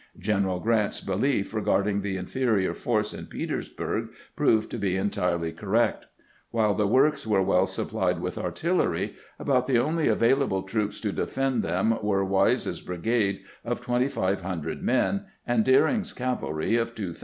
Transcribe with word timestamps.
Greneral 0.19 0.63
Grant's 0.63 0.99
belief 0.99 1.53
re 1.53 1.61
garding 1.61 2.01
the 2.01 2.17
inferior 2.17 2.73
force 2.73 3.13
in 3.13 3.27
Petersburg 3.27 4.07
proved 4.35 4.71
to 4.71 4.79
be 4.79 4.95
entirely 4.95 5.51
correct. 5.51 6.07
While 6.49 6.73
the 6.73 6.87
works 6.87 7.27
were 7.27 7.43
well 7.43 7.67
supplied 7.67 8.19
with 8.19 8.33
artUlery, 8.37 9.13
about 9.37 9.67
the 9.67 9.77
only 9.77 10.07
available 10.07 10.63
troops 10.63 10.99
to 11.01 11.11
defend 11.11 11.61
them 11.61 11.99
were 12.01 12.25
Wise's 12.25 12.81
brigade 12.81 13.43
of 13.63 13.85
2500 13.85 14.81
men, 14.81 15.25
and 15.45 15.63
Deering's 15.63 16.13
cavalry 16.13 16.77
of 16.77 16.95
2000. 16.95 17.19